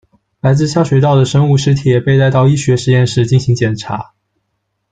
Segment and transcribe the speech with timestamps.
[0.39, 4.13] 来自下水道的生物尸体也被带到医学实验室进行检查。